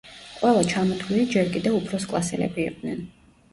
[0.37, 3.07] ყველა ჩამოთვლილი ჯერ კიდევ უფროსკლასელები იყვნენ.